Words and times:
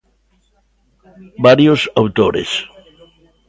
Varios 1.45 1.81
autores. 2.01 2.49